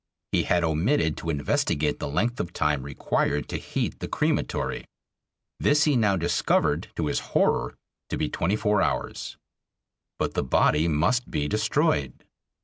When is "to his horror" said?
6.95-7.75